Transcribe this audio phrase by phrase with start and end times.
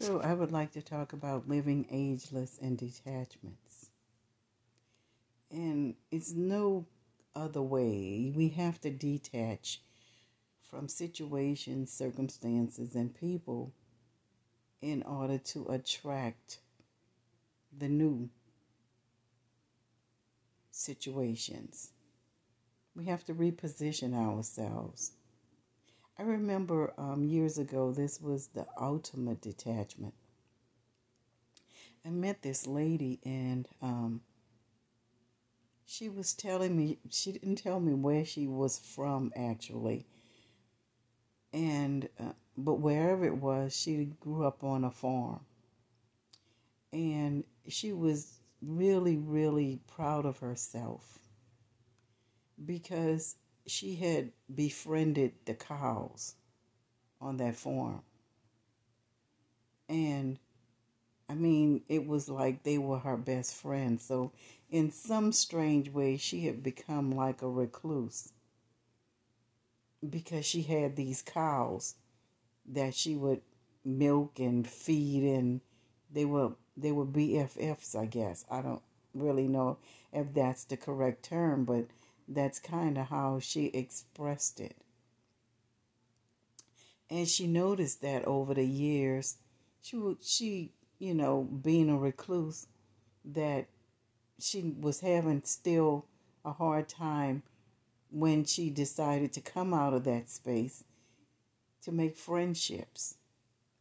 [0.00, 3.90] So, I would like to talk about living ageless and detachments.
[5.50, 6.86] And it's no
[7.34, 8.32] other way.
[8.34, 9.82] We have to detach
[10.62, 13.74] from situations, circumstances, and people
[14.80, 16.60] in order to attract
[17.78, 18.30] the new
[20.70, 21.90] situations.
[22.94, 25.12] We have to reposition ourselves.
[26.20, 30.12] I remember um, years ago, this was the ultimate detachment.
[32.04, 34.20] I met this lady, and um,
[35.86, 40.04] she was telling me, she didn't tell me where she was from actually.
[41.54, 45.40] And, uh, but wherever it was, she grew up on a farm.
[46.92, 51.18] And she was really, really proud of herself
[52.66, 53.36] because
[53.70, 56.34] she had befriended the cows
[57.20, 58.02] on that farm.
[59.88, 60.38] And
[61.28, 64.02] I mean, it was like they were her best friends.
[64.02, 64.32] So,
[64.70, 68.32] in some strange way, she had become like a recluse
[70.08, 71.94] because she had these cows
[72.66, 73.42] that she would
[73.84, 75.60] milk and feed and
[76.12, 78.44] they were they were BFFs, I guess.
[78.50, 78.82] I don't
[79.14, 79.78] really know
[80.12, 81.86] if that's the correct term, but
[82.30, 84.76] that's kind of how she expressed it.
[87.10, 89.36] And she noticed that over the years,
[89.82, 92.68] she would, she, you know, being a recluse,
[93.24, 93.66] that
[94.38, 96.06] she was having still
[96.44, 97.42] a hard time
[98.10, 100.84] when she decided to come out of that space
[101.82, 103.16] to make friendships.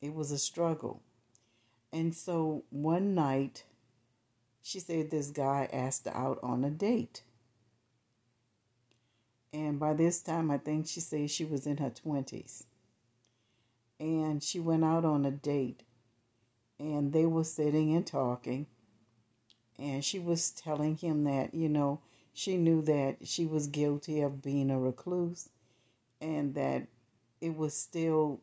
[0.02, 1.04] It was a struggle.
[1.92, 3.64] And so one night,
[4.62, 7.24] she said this guy asked her out on a date.
[9.52, 12.66] And by this time, I think she said she was in her 20s.
[14.00, 15.84] And she went out on a date.
[16.80, 18.68] And they were sitting and talking.
[19.78, 22.00] And she was telling him that, you know,
[22.34, 25.50] she knew that she was guilty of being a recluse
[26.22, 26.88] and that
[27.42, 28.42] it was still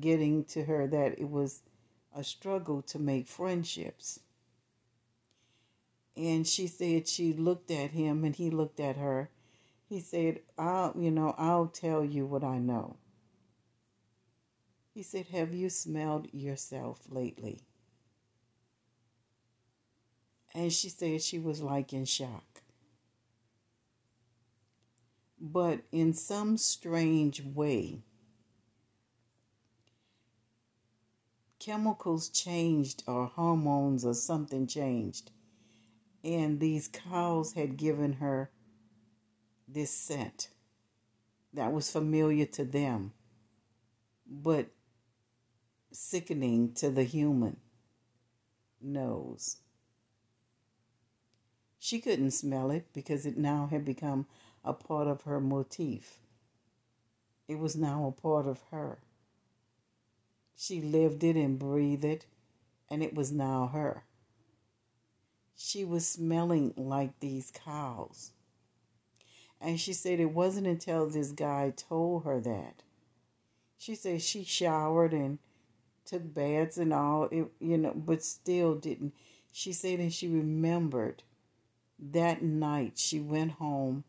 [0.00, 1.62] getting to her that it was
[2.14, 4.20] a struggle to make friendships.
[6.16, 9.30] And she said she looked at him and he looked at her
[9.88, 12.96] he said, I'll, you know, I'll tell you what I know.
[14.94, 17.60] He said, Have you smelled yourself lately?
[20.54, 22.62] And she said she was like in shock.
[25.40, 28.02] But in some strange way,
[31.58, 35.32] chemicals changed or hormones or something changed.
[36.22, 38.50] And these cows had given her
[39.66, 40.48] this scent
[41.52, 43.12] that was familiar to them,
[44.26, 44.66] but
[45.92, 47.56] sickening to the human
[48.80, 49.58] nose.
[51.78, 54.26] She couldn't smell it because it now had become
[54.64, 56.18] a part of her motif.
[57.46, 58.98] It was now a part of her.
[60.56, 62.26] She lived it and breathed it,
[62.88, 64.04] and it was now her.
[65.56, 68.30] She was smelling like these cows.
[69.64, 72.82] And she said it wasn't until this guy told her that.
[73.78, 75.38] She said she showered and
[76.04, 79.14] took baths and all, it, you know, but still didn't.
[79.52, 81.22] She said and she remembered
[81.98, 84.04] that night she went home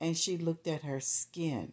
[0.00, 1.72] and she looked at her skin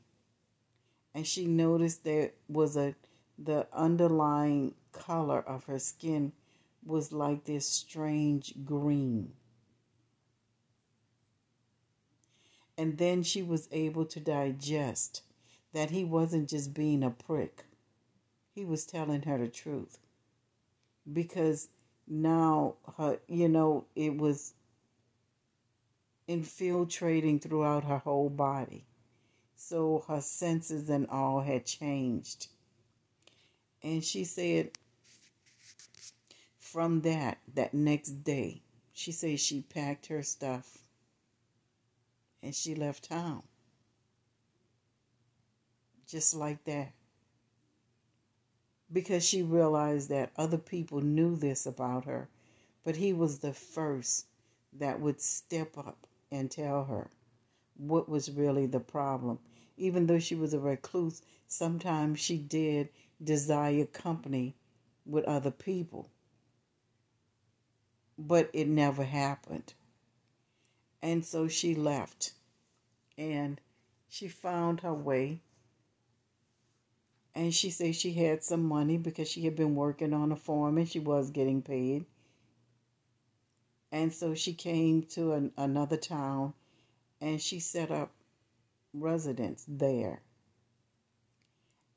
[1.13, 2.95] and she noticed there was a
[3.37, 6.31] the underlying color of her skin
[6.83, 9.33] was like this strange green.
[12.77, 15.23] And then she was able to digest
[15.73, 17.65] that he wasn't just being a prick,
[18.53, 19.97] he was telling her the truth.
[21.11, 21.69] Because
[22.07, 24.53] now, her, you know, it was
[26.27, 28.85] infiltrating throughout her whole body.
[29.55, 32.47] So her senses and all had changed.
[33.83, 34.71] And she said,
[36.59, 38.61] from that, that next day,
[38.93, 40.79] she said she packed her stuff
[42.43, 43.43] and she left town.
[46.07, 46.91] Just like that.
[48.91, 52.27] Because she realized that other people knew this about her,
[52.83, 54.25] but he was the first
[54.73, 57.09] that would step up and tell her
[57.77, 59.39] what was really the problem.
[59.77, 62.89] Even though she was a recluse, sometimes she did
[63.23, 64.55] desire company
[65.05, 66.09] with other people.
[68.17, 69.73] But it never happened.
[71.01, 72.33] And so she left
[73.17, 73.61] and
[74.09, 75.41] she found her way
[77.35, 80.77] And she said she had some money because she had been working on a farm
[80.77, 82.05] and she was getting paid.
[83.91, 86.53] And so she came to an, another town
[87.21, 88.11] and she set up
[88.93, 90.21] residence there.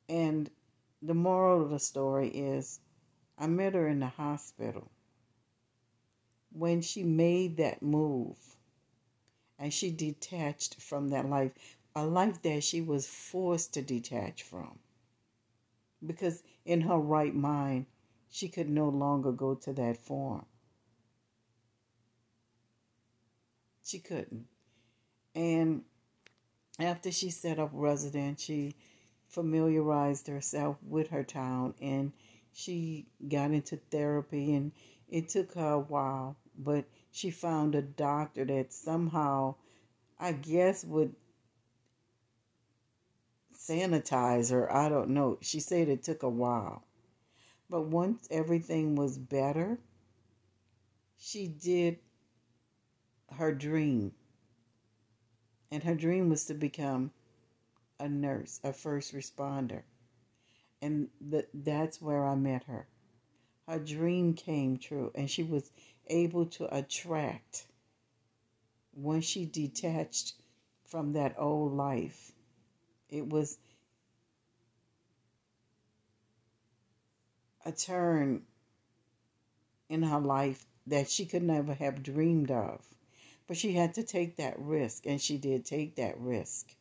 [0.09, 0.51] And
[1.03, 2.81] the moral of the story is
[3.39, 4.91] I met her in the hospital.
[6.53, 8.54] When she made that move
[9.59, 11.53] and she detached from that life,
[11.95, 14.79] a life that she was forced to detach from.
[16.05, 17.87] Because in her right mind,
[18.31, 20.45] she could no longer go to that farm.
[23.85, 24.47] She couldn't.
[25.35, 25.83] And
[26.79, 28.75] after she set up residence, she
[29.29, 32.13] familiarized herself with her town and
[32.53, 34.73] she got into therapy and
[35.09, 36.85] it took her a while, but
[37.15, 39.55] she found a doctor that somehow,
[40.19, 41.15] I guess, would
[43.57, 44.71] sanitize her.
[44.75, 45.39] I don't know.
[45.41, 46.83] She said it took a while.
[47.71, 49.79] But once everything was better,
[51.17, 52.01] she did
[53.37, 54.11] her dream.
[55.71, 57.13] And her dream was to become
[58.01, 59.83] a nurse, a first responder.
[60.83, 62.89] And th- that's where I met her.
[63.69, 65.71] Her dream came true, and she was
[66.09, 67.67] able to attract
[68.93, 70.35] when she detached
[70.85, 72.33] from that old life.
[73.09, 73.59] It was
[77.65, 78.43] a turn
[79.89, 82.81] in her life that she could never have dreamed of.
[83.47, 86.75] But she had to take that risk, and she did take that risk.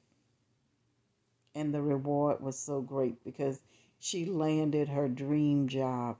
[1.55, 3.59] And the reward was so great because
[3.99, 6.17] she landed her dream job.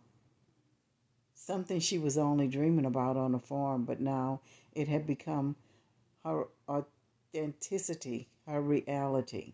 [1.46, 4.40] Something she was only dreaming about on the farm, but now
[4.72, 5.58] it had become
[6.24, 9.52] her authenticity, her reality.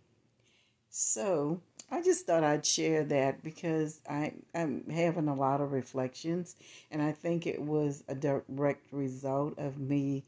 [0.91, 6.55] So I just thought I'd share that because I, I'm having a lot of reflections,
[6.91, 10.25] and I think it was a direct result of me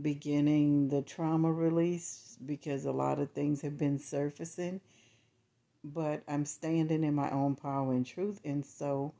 [0.00, 4.80] beginning the trauma release because a lot of things have been surfacing.
[5.84, 9.12] But I'm standing in my own power and truth, and so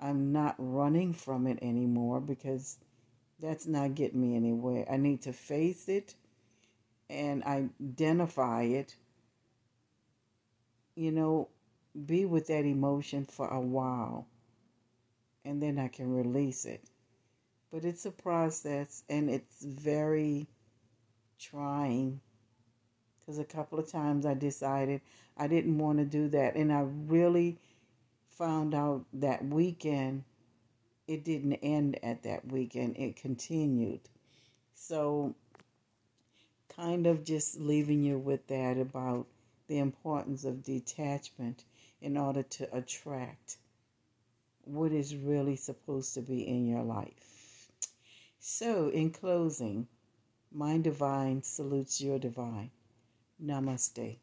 [0.00, 2.78] I'm not running from it anymore because
[3.40, 4.86] that's not getting me anywhere.
[4.90, 6.14] I need to face it
[7.08, 8.96] and identify it
[10.94, 11.48] you know,
[12.06, 14.26] be with that emotion for a while
[15.44, 16.82] and then I can release it.
[17.72, 20.46] But it's a process and it's very
[21.38, 22.20] trying
[23.18, 25.00] because a couple of times I decided
[25.36, 26.54] I didn't want to do that.
[26.54, 27.58] And I really
[28.36, 30.24] found out that weekend
[31.08, 34.00] it didn't end at that weekend, it continued.
[34.74, 35.34] So,
[36.68, 39.26] kind of just leaving you with that about
[39.68, 41.64] the importance of detachment
[42.00, 43.58] in order to attract
[44.64, 47.68] what is really supposed to be in your life.
[48.38, 49.88] So, in closing,
[50.50, 52.70] my divine salutes your divine.
[53.42, 54.18] Namaste.